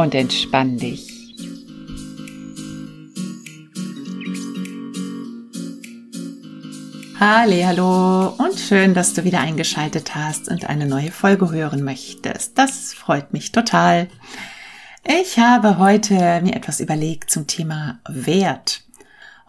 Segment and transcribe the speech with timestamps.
[0.00, 1.36] Und entspann dich.
[7.20, 12.56] Hallo und schön, dass du wieder eingeschaltet hast und eine neue Folge hören möchtest.
[12.56, 14.08] Das freut mich total.
[15.06, 18.84] Ich habe heute mir etwas überlegt zum Thema Wert.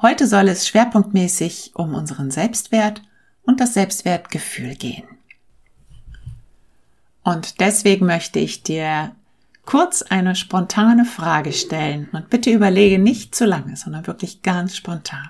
[0.02, 3.02] Heute soll es schwerpunktmäßig um unseren Selbstwert
[3.44, 5.08] und das Selbstwertgefühl gehen.
[7.24, 9.16] Und deswegen möchte ich dir
[9.66, 15.30] kurz eine spontane Frage stellen und bitte überlege nicht zu lange, sondern wirklich ganz spontan.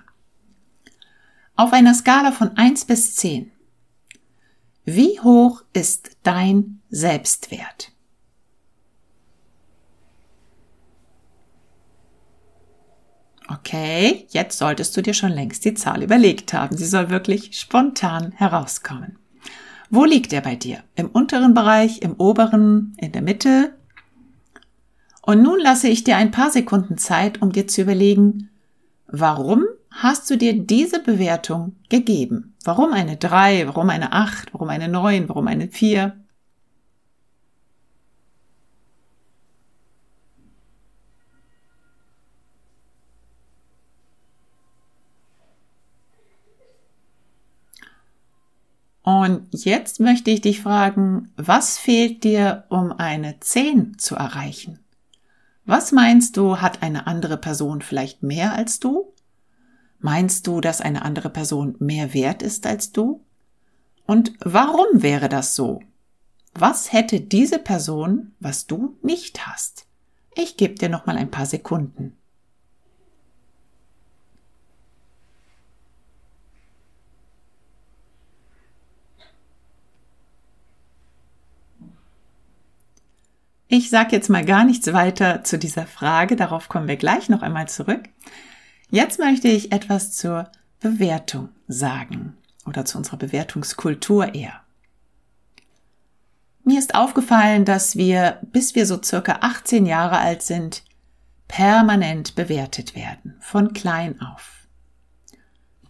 [1.55, 3.51] Auf einer Skala von eins bis zehn,
[4.83, 7.91] wie hoch ist dein Selbstwert?
[13.47, 16.77] Okay, jetzt solltest du dir schon längst die Zahl überlegt haben.
[16.77, 19.19] Sie soll wirklich spontan herauskommen.
[19.89, 20.83] Wo liegt er bei dir?
[20.95, 23.73] Im unteren Bereich, im oberen, in der Mitte?
[25.31, 28.49] Und nun lasse ich dir ein paar Sekunden Zeit, um dir zu überlegen,
[29.07, 32.57] warum hast du dir diese Bewertung gegeben?
[32.65, 33.65] Warum eine 3?
[33.67, 34.53] Warum eine 8?
[34.53, 35.29] Warum eine 9?
[35.29, 36.17] Warum eine 4?
[49.03, 54.80] Und jetzt möchte ich dich fragen, was fehlt dir, um eine 10 zu erreichen?
[55.65, 59.13] Was meinst du, hat eine andere Person vielleicht mehr als du?
[59.99, 63.23] Meinst du, dass eine andere Person mehr wert ist als du?
[64.07, 65.81] Und warum wäre das so?
[66.53, 69.85] Was hätte diese Person, was du nicht hast?
[70.35, 72.17] Ich gebe dir noch mal ein paar Sekunden.
[83.73, 87.41] Ich sage jetzt mal gar nichts weiter zu dieser Frage, darauf kommen wir gleich noch
[87.41, 88.01] einmal zurück.
[88.89, 90.51] Jetzt möchte ich etwas zur
[90.81, 94.59] Bewertung sagen oder zu unserer Bewertungskultur eher.
[96.65, 100.83] Mir ist aufgefallen, dass wir, bis wir so circa 18 Jahre alt sind,
[101.47, 104.67] permanent bewertet werden, von klein auf.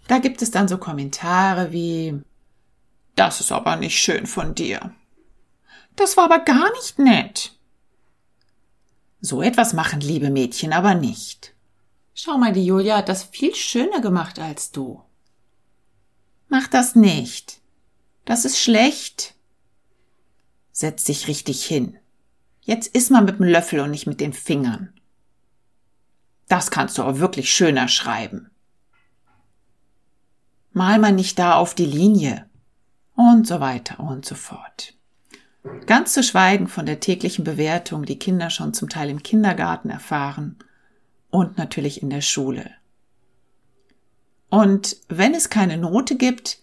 [0.08, 2.22] Da gibt es dann so Kommentare wie,
[3.16, 4.94] das ist aber nicht schön von dir.
[5.96, 7.58] Das war aber gar nicht nett.
[9.22, 11.54] So etwas machen liebe Mädchen aber nicht.
[12.14, 15.02] Schau mal, die Julia hat das viel schöner gemacht als du.
[16.50, 17.62] Mach das nicht.
[18.26, 19.36] Das ist schlecht.
[20.72, 21.98] Setz dich richtig hin.
[22.62, 24.94] Jetzt iss mal mit dem Löffel und nicht mit den Fingern.
[26.48, 28.50] Das kannst du aber wirklich schöner schreiben.
[30.74, 32.50] Mal mal nicht da auf die Linie.
[33.16, 34.94] Und so weiter und so fort.
[35.86, 40.58] Ganz zu schweigen von der täglichen Bewertung, die Kinder schon zum Teil im Kindergarten erfahren
[41.30, 42.72] und natürlich in der Schule.
[44.50, 46.60] Und wenn es keine Note gibt,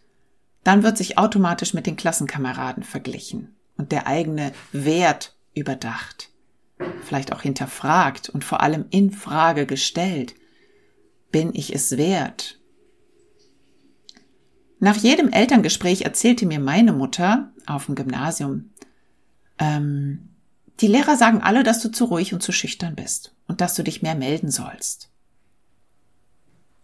[0.65, 6.31] dann wird sich automatisch mit den Klassenkameraden verglichen und der eigene Wert überdacht,
[7.03, 10.35] vielleicht auch hinterfragt und vor allem in Frage gestellt.
[11.31, 12.59] Bin ich es wert?
[14.81, 18.71] Nach jedem Elterngespräch erzählte mir meine Mutter auf dem Gymnasium,
[19.59, 20.29] ähm,
[20.81, 23.83] die Lehrer sagen alle, dass du zu ruhig und zu schüchtern bist und dass du
[23.83, 25.11] dich mehr melden sollst.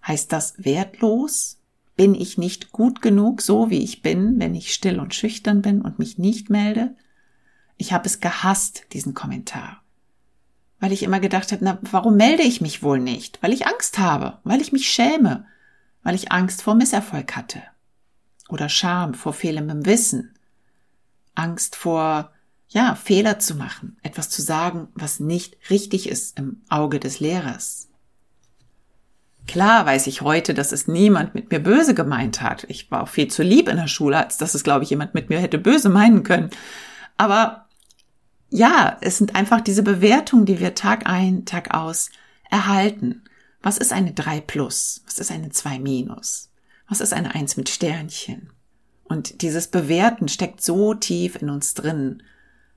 [0.07, 1.61] Heißt das wertlos?
[1.97, 5.81] Bin ich nicht gut genug, so wie ich bin, wenn ich still und schüchtern bin
[5.81, 6.97] und mich nicht melde?
[7.76, 9.82] Ich habe es gehasst, diesen Kommentar.
[10.81, 13.41] Weil ich immer gedacht habe, na, warum melde ich mich wohl nicht?
[13.43, 15.47] Weil ich Angst habe, weil ich mich schäme,
[16.03, 17.62] weil ich Angst vor Misserfolg hatte.
[18.49, 20.35] Oder Scham vor fehlendem Wissen.
[21.35, 22.33] Angst vor
[22.69, 27.88] ja, Fehler zu machen, etwas zu sagen, was nicht richtig ist im Auge des Lehrers.
[29.46, 32.64] Klar weiß ich heute, dass es niemand mit mir böse gemeint hat.
[32.69, 35.14] Ich war auch viel zu lieb in der Schule, als dass es, glaube ich, jemand
[35.14, 36.50] mit mir hätte böse meinen können.
[37.16, 37.66] Aber
[38.50, 42.10] ja, es sind einfach diese Bewertungen, die wir Tag ein, Tag aus
[42.50, 43.22] erhalten.
[43.62, 45.02] Was ist eine 3 plus?
[45.06, 46.50] Was ist eine 2 minus?
[46.88, 48.50] Was ist eine 1 mit Sternchen?
[49.05, 52.22] Und dieses Bewerten steckt so tief in uns drin,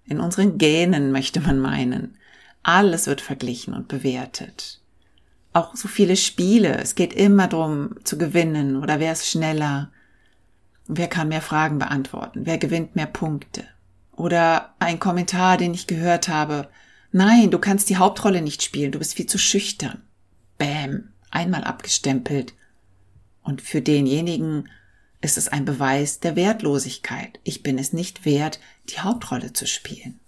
[0.08, 2.18] in unseren Gänen möchte man meinen.
[2.64, 4.80] Alles wird verglichen und bewertet.
[5.54, 6.78] Auch so viele Spiele.
[6.78, 9.92] Es geht immer darum zu gewinnen oder wer ist schneller.
[10.88, 12.46] Wer kann mehr Fragen beantworten?
[12.46, 13.66] Wer gewinnt mehr Punkte?
[14.14, 16.70] Oder ein Kommentar, den ich gehört habe.
[17.12, 18.92] Nein, du kannst die Hauptrolle nicht spielen.
[18.92, 20.02] Du bist viel zu schüchtern.
[20.58, 21.10] Bäm.
[21.30, 22.54] Einmal abgestempelt.
[23.44, 24.70] Und für denjenigen
[25.22, 27.40] ist es ein Beweis der Wertlosigkeit.
[27.44, 28.60] Ich bin es nicht wert,
[28.90, 30.20] die Hauptrolle zu spielen.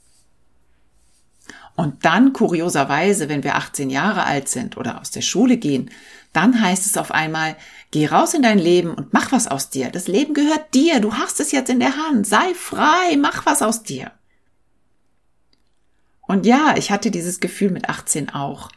[1.76, 5.92] Und dann, kurioserweise, wenn wir 18 Jahre alt sind oder aus der Schule gehen,
[6.34, 7.56] dann heißt es auf einmal,
[7.92, 9.90] geh raus in dein Leben und mach was aus dir.
[9.90, 12.28] Das Leben gehört dir, du hast es jetzt in der Hand.
[12.28, 14.12] Sei frei, mach was aus dir.
[16.22, 18.70] Und ja, ich hatte dieses Gefühl mit 18 auch.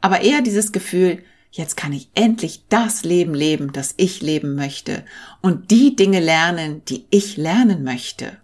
[0.00, 5.04] Aber eher dieses Gefühl, jetzt kann ich endlich das Leben leben, das ich leben möchte
[5.40, 8.36] und die Dinge lernen, die ich lernen möchte.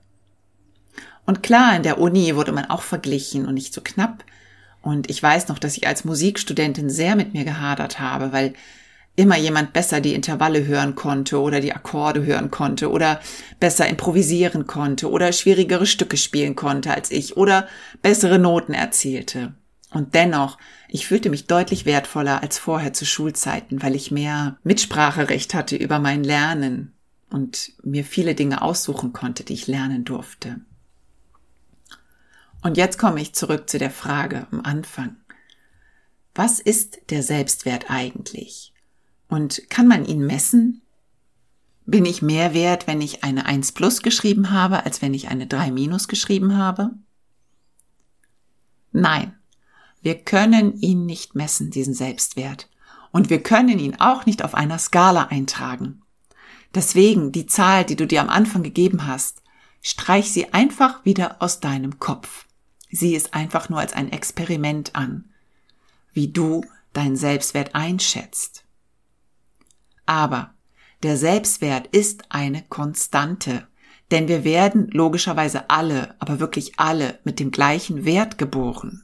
[1.27, 4.25] Und klar, in der Uni wurde man auch verglichen und nicht so knapp.
[4.83, 8.53] Und ich weiß noch, dass ich als Musikstudentin sehr mit mir gehadert habe, weil
[9.17, 13.21] immer jemand besser die Intervalle hören konnte oder die Akkorde hören konnte oder
[13.61, 17.69] besser improvisieren konnte oder schwierigere Stücke spielen konnte als ich oder
[18.03, 19.55] bessere Noten erzielte.
[19.95, 20.59] Und dennoch,
[20.89, 26.01] ich fühlte mich deutlich wertvoller als vorher zu Schulzeiten, weil ich mehr Mitspracherecht hatte über
[26.01, 26.93] mein Lernen
[27.31, 30.61] und mir viele Dinge aussuchen konnte, die ich lernen durfte.
[32.61, 35.17] Und jetzt komme ich zurück zu der Frage am Anfang.
[36.35, 38.75] Was ist der Selbstwert eigentlich?
[39.29, 40.83] Und kann man ihn messen?
[41.87, 45.47] Bin ich mehr wert, wenn ich eine 1 plus geschrieben habe, als wenn ich eine
[45.47, 46.91] 3 minus geschrieben habe?
[48.91, 49.35] Nein,
[50.05, 52.69] wir können ihn nicht messen, diesen Selbstwert.
[53.11, 56.03] Und wir können ihn auch nicht auf einer Skala eintragen.
[56.75, 59.43] Deswegen die Zahl, die du dir am Anfang gegeben hast,
[59.81, 62.45] streich sie einfach wieder aus deinem Kopf.
[62.91, 65.31] Sieh es einfach nur als ein Experiment an,
[66.13, 68.65] wie du deinen Selbstwert einschätzt.
[70.05, 70.53] Aber
[71.03, 73.67] der Selbstwert ist eine Konstante,
[74.11, 79.04] denn wir werden logischerweise alle, aber wirklich alle mit dem gleichen Wert geboren.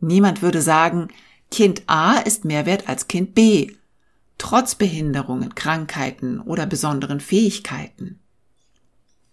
[0.00, 1.08] Niemand würde sagen,
[1.50, 3.72] Kind A ist mehr wert als Kind B,
[4.36, 8.20] trotz Behinderungen, Krankheiten oder besonderen Fähigkeiten.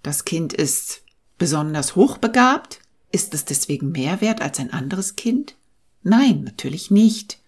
[0.01, 1.03] Das Kind ist
[1.37, 2.79] besonders hochbegabt,
[3.11, 5.55] ist es deswegen mehr wert als ein anderes Kind?
[6.03, 7.39] Nein, natürlich nicht.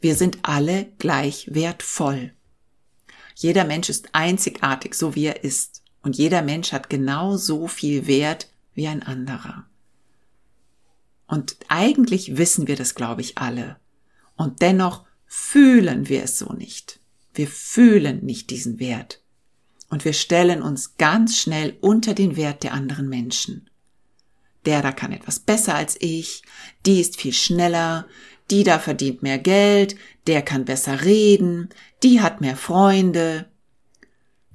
[0.00, 2.32] Wir sind alle gleich wertvoll.
[3.34, 5.82] Jeder Mensch ist einzigartig, so wie er ist.
[6.02, 9.66] Und jeder Mensch hat genau so viel Wert wie ein anderer.
[11.30, 13.76] Und eigentlich wissen wir das, glaube ich, alle.
[14.34, 16.98] Und dennoch fühlen wir es so nicht.
[17.34, 19.22] Wir fühlen nicht diesen Wert.
[19.88, 23.70] Und wir stellen uns ganz schnell unter den Wert der anderen Menschen.
[24.66, 26.42] Der da kann etwas besser als ich,
[26.84, 28.08] die ist viel schneller,
[28.50, 29.94] die da verdient mehr Geld,
[30.26, 31.68] der kann besser reden,
[32.02, 33.48] die hat mehr Freunde.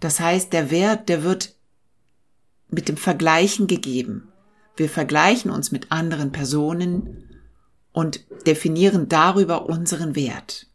[0.01, 1.55] Das heißt, der Wert, der wird
[2.67, 4.33] mit dem Vergleichen gegeben.
[4.75, 7.41] Wir vergleichen uns mit anderen Personen
[7.91, 10.67] und definieren darüber unseren Wert.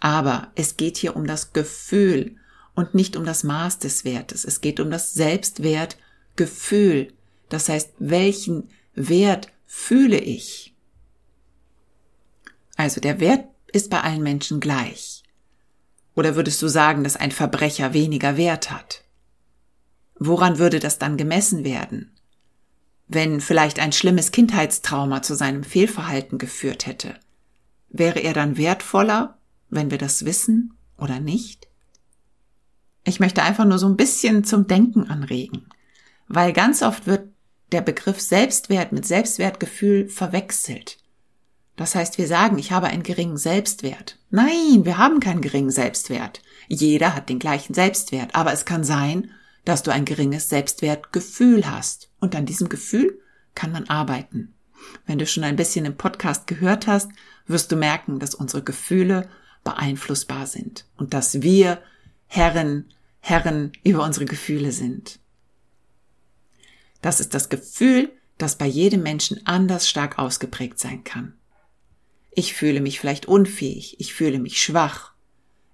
[0.00, 2.36] Aber es geht hier um das Gefühl
[2.74, 4.44] und nicht um das Maß des Wertes.
[4.44, 7.12] Es geht um das Selbstwertgefühl.
[7.48, 10.74] Das heißt, welchen Wert fühle ich?
[12.76, 15.22] Also der Wert ist bei allen Menschen gleich.
[16.16, 19.04] Oder würdest du sagen, dass ein Verbrecher weniger Wert hat?
[20.18, 22.10] Woran würde das dann gemessen werden?
[23.12, 27.16] Wenn vielleicht ein schlimmes Kindheitstrauma zu seinem Fehlverhalten geführt hätte,
[27.88, 29.36] wäre er dann wertvoller,
[29.68, 31.66] wenn wir das wissen oder nicht?
[33.02, 35.66] Ich möchte einfach nur so ein bisschen zum Denken anregen,
[36.28, 37.28] weil ganz oft wird
[37.72, 40.98] der Begriff Selbstwert mit Selbstwertgefühl verwechselt.
[41.74, 44.18] Das heißt, wir sagen, ich habe einen geringen Selbstwert.
[44.30, 46.42] Nein, wir haben keinen geringen Selbstwert.
[46.68, 49.32] Jeder hat den gleichen Selbstwert, aber es kann sein,
[49.64, 52.10] dass du ein geringes Selbstwertgefühl hast.
[52.20, 53.18] Und an diesem Gefühl
[53.54, 54.54] kann man arbeiten.
[55.06, 57.10] Wenn du schon ein bisschen im Podcast gehört hast,
[57.46, 59.28] wirst du merken, dass unsere Gefühle
[59.64, 61.82] beeinflussbar sind und dass wir
[62.26, 62.86] Herren,
[63.20, 65.18] Herren über unsere Gefühle sind.
[67.02, 71.34] Das ist das Gefühl, das bei jedem Menschen anders stark ausgeprägt sein kann.
[72.30, 75.12] Ich fühle mich vielleicht unfähig, ich fühle mich schwach,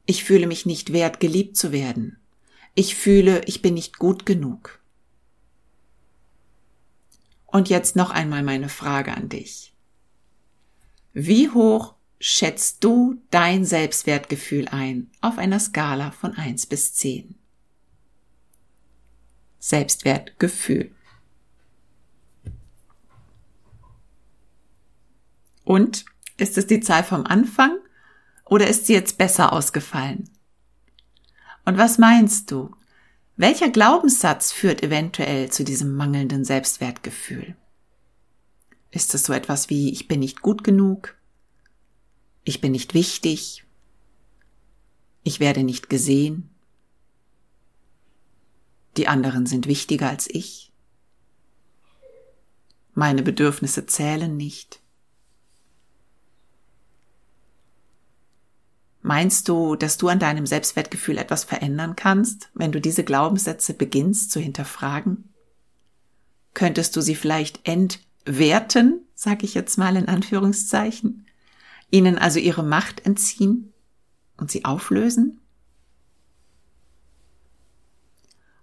[0.07, 2.19] ich fühle mich nicht wert, geliebt zu werden,
[2.76, 4.78] ich fühle, ich bin nicht gut genug.
[7.47, 9.75] Und jetzt noch einmal meine Frage an dich.
[11.14, 17.35] Wie hoch schätzt du dein Selbstwertgefühl ein auf einer Skala von 1 bis 10?
[19.59, 20.95] Selbstwertgefühl.
[25.64, 26.04] Und
[26.37, 27.78] ist es die Zahl vom Anfang
[28.45, 30.28] oder ist sie jetzt besser ausgefallen?
[31.66, 32.75] Und was meinst du?
[33.37, 37.54] Welcher Glaubenssatz führt eventuell zu diesem mangelnden Selbstwertgefühl?
[38.92, 41.16] Ist es so etwas wie ich bin nicht gut genug?
[42.44, 43.64] Ich bin nicht wichtig?
[45.25, 46.49] Ich werde nicht gesehen?
[48.96, 50.73] Die anderen sind wichtiger als ich?
[52.94, 54.80] Meine Bedürfnisse zählen nicht?
[59.07, 64.33] Meinst du, dass du an deinem Selbstwertgefühl etwas verändern kannst, wenn du diese Glaubenssätze beginnst
[64.33, 65.33] zu hinterfragen?
[66.55, 71.25] Könntest du sie vielleicht entwerten, sag ich jetzt mal in Anführungszeichen,
[71.93, 73.73] ihnen also ihre Macht entziehen
[74.39, 75.41] und sie auflösen?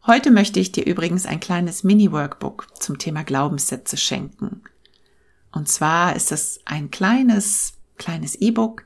[0.06, 4.62] Heute möchte ich dir übrigens ein kleines Mini-Workbook zum Thema Glaubenssätze schenken.
[5.54, 8.84] Und zwar ist es ein kleines, kleines E-Book,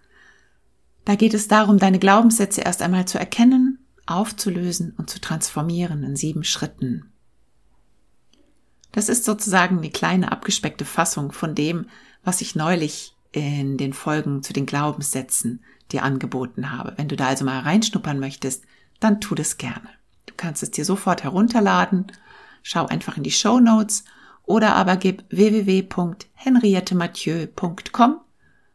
[1.08, 6.18] da geht es darum, deine Glaubenssätze erst einmal zu erkennen, aufzulösen und zu transformieren in
[6.18, 7.14] sieben Schritten.
[8.92, 11.86] Das ist sozusagen eine kleine abgespeckte Fassung von dem,
[12.26, 16.92] was ich neulich in den Folgen zu den Glaubenssätzen dir angeboten habe.
[16.98, 18.66] Wenn du da also mal reinschnuppern möchtest,
[19.00, 19.88] dann tu das gerne.
[20.26, 22.08] Du kannst es dir sofort herunterladen,
[22.64, 24.04] schau einfach in die Show Notes
[24.44, 28.20] oder aber gib www.henriettemathieu.com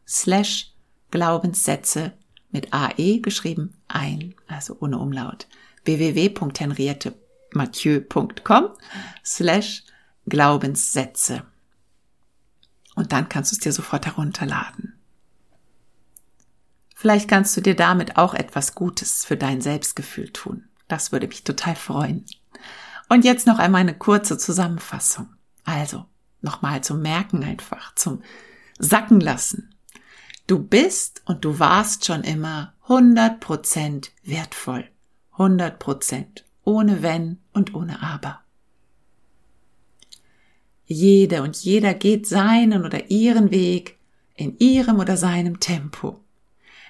[0.07, 0.73] slash
[1.11, 2.13] Glaubenssätze
[2.53, 5.47] mit AE geschrieben ein, also ohne Umlaut.
[5.83, 8.69] www.henriettemathieu.com
[9.25, 9.83] slash
[10.27, 11.43] Glaubenssätze.
[12.95, 14.93] Und dann kannst du es dir sofort herunterladen.
[16.95, 20.69] Vielleicht kannst du dir damit auch etwas Gutes für dein Selbstgefühl tun.
[20.87, 22.25] Das würde mich total freuen.
[23.09, 25.27] Und jetzt noch einmal eine kurze Zusammenfassung.
[25.65, 26.05] Also,
[26.41, 28.21] nochmal zum Merken einfach, zum
[28.79, 29.72] Sacken lassen.
[30.53, 34.87] Du bist und du warst schon immer 100% wertvoll.
[35.35, 36.43] 100%.
[36.63, 38.39] Ohne Wenn und ohne Aber.
[40.85, 43.97] Jede und jeder geht seinen oder ihren Weg
[44.35, 46.19] in ihrem oder seinem Tempo.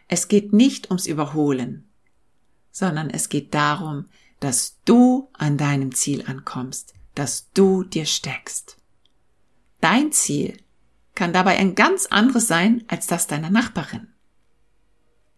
[0.10, 1.88] Es geht nicht ums Überholen,
[2.70, 4.10] sondern es geht darum,
[4.41, 8.75] dass du an deinem Ziel ankommst, dass du dir steckst.
[9.79, 10.58] Dein Ziel
[11.15, 14.08] kann dabei ein ganz anderes sein als das deiner Nachbarin.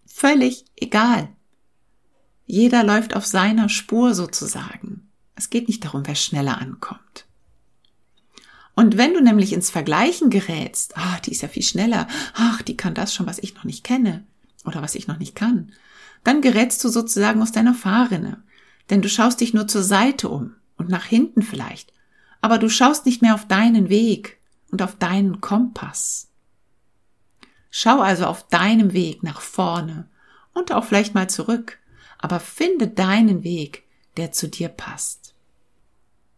[0.06, 1.30] Völlig egal.
[2.46, 5.10] Jeder läuft auf seiner Spur sozusagen.
[5.36, 7.26] Es geht nicht darum, wer schneller ankommt.
[8.76, 12.78] Und wenn du nämlich ins Vergleichen gerätst, ah, die ist ja viel schneller, ach, die
[12.78, 14.26] kann das schon, was ich noch nicht kenne
[14.66, 15.72] oder was ich noch nicht kann,
[16.24, 18.44] dann gerätst du sozusagen aus deiner Fahrrinne.
[18.90, 21.94] Denn du schaust dich nur zur Seite um und nach hinten vielleicht,
[22.42, 24.38] aber du schaust nicht mehr auf deinen Weg,
[24.72, 26.30] und auf deinen Kompass.
[27.70, 30.08] Schau also auf deinem Weg nach vorne
[30.54, 31.80] und auch vielleicht mal zurück,
[32.18, 33.84] aber finde deinen Weg,
[34.18, 35.36] der zu dir passt.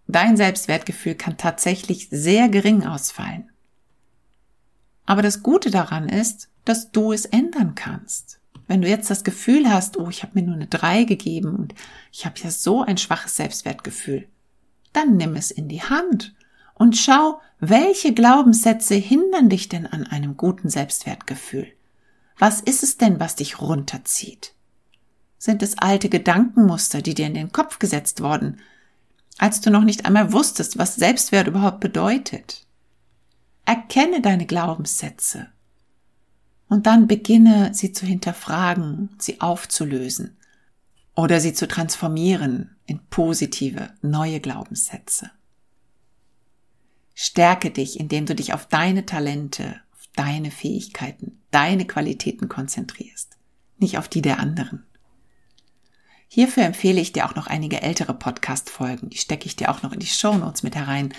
[0.08, 3.50] Dein Selbstwertgefühl kann tatsächlich sehr gering ausfallen.
[5.06, 8.40] Aber das Gute daran ist, dass du es ändern kannst.
[8.68, 11.74] Wenn du jetzt das Gefühl hast, oh, ich habe mir nur eine drei gegeben und
[12.12, 14.28] ich habe ja so ein schwaches Selbstwertgefühl,
[14.92, 16.36] dann nimm es in die Hand
[16.78, 21.68] und schau, welche Glaubenssätze hindern dich denn an einem guten Selbstwertgefühl?
[22.38, 24.54] Was ist es denn, was dich runterzieht?
[25.40, 28.60] Sind es alte Gedankenmuster, die dir in den Kopf gesetzt wurden,
[29.40, 32.66] als du noch nicht einmal wusstest, was Selbstwert überhaupt bedeutet?
[33.66, 35.48] Erkenne deine Glaubenssätze
[36.70, 40.38] und dann beginne sie zu hinterfragen, sie aufzulösen
[41.16, 45.32] oder sie zu transformieren in positive, neue Glaubenssätze.
[47.20, 53.38] Stärke dich, indem du dich auf deine Talente, auf deine Fähigkeiten, deine Qualitäten konzentrierst,
[53.80, 54.86] nicht auf die der anderen.
[56.28, 59.10] Hierfür empfehle ich dir auch noch einige ältere Podcast-Folgen.
[59.10, 61.12] Die stecke ich dir auch noch in die Show Notes mit herein.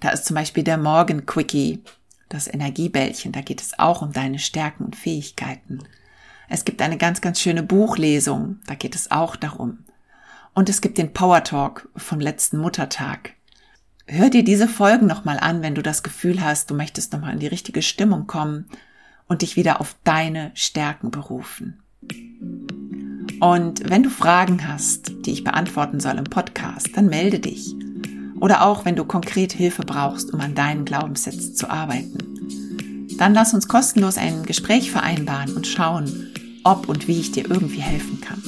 [0.00, 1.82] Da ist zum Beispiel der Morgen Quickie,
[2.30, 3.32] das Energiebällchen.
[3.32, 5.80] Da geht es auch um deine Stärken und Fähigkeiten.
[6.48, 8.60] Es gibt eine ganz, ganz schöne Buchlesung.
[8.66, 9.84] Da geht es auch darum.
[10.54, 13.34] Und es gibt den Power Talk vom letzten Muttertag.
[14.14, 17.38] Hör dir diese Folgen nochmal an, wenn du das Gefühl hast, du möchtest nochmal in
[17.38, 18.66] die richtige Stimmung kommen
[19.26, 21.80] und dich wieder auf deine Stärken berufen.
[23.40, 27.74] Und wenn du Fragen hast, die ich beantworten soll im Podcast, dann melde dich.
[28.38, 33.08] Oder auch, wenn du konkret Hilfe brauchst, um an deinen Glaubenssätzen zu arbeiten.
[33.16, 37.80] Dann lass uns kostenlos ein Gespräch vereinbaren und schauen, ob und wie ich dir irgendwie
[37.80, 38.42] helfen kann.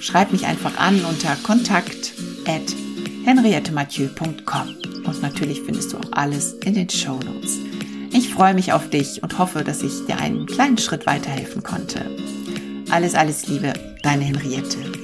[0.00, 2.87] Schreib mich einfach an unter kontakt@
[3.24, 4.76] henriettemathieu.com.
[5.04, 7.58] Und natürlich findest du auch alles in den Show Notes.
[8.12, 12.10] Ich freue mich auf dich und hoffe, dass ich dir einen kleinen Schritt weiterhelfen konnte.
[12.90, 13.72] Alles, alles Liebe,
[14.02, 14.97] deine Henriette.